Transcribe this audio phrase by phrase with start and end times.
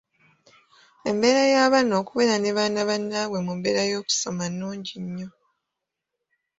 [1.09, 5.29] Embeera y’abaana okubeera ne baana bannaabwe mu mbeera y’okusoma nnungi nnyo.